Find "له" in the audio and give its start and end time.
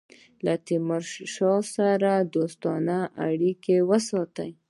0.45-0.53